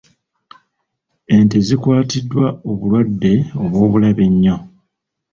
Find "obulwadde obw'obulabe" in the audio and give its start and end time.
2.69-4.23